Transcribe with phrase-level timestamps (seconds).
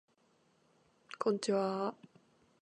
[1.19, 2.07] こんちはー